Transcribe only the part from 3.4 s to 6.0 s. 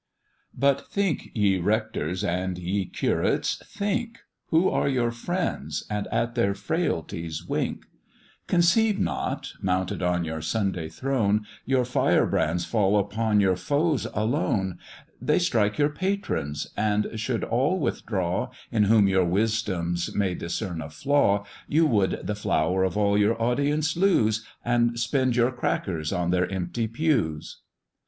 think, Who are your friends,